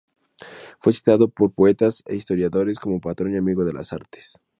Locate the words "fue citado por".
0.79-1.53